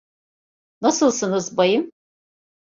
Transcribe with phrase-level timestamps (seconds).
[0.81, 1.91] Nasılsınız bayım?